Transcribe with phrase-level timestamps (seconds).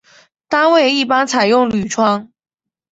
[0.49, 2.31] 单位一般采用铝窗。